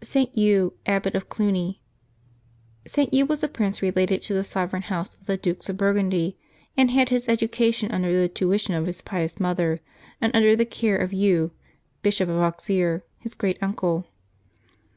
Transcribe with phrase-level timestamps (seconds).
[0.00, 0.30] ST.
[0.36, 1.82] HUGH, Abbot of Cluny.
[2.88, 6.38] [t, Hugh was a prince related to the sovereign house of the dukes of Burgundy,
[6.76, 9.80] and had his education under the tuition of his pious mother,
[10.20, 11.50] and under the care of Hugh,
[12.00, 14.06] Bishop of Auxerre, his great uncle.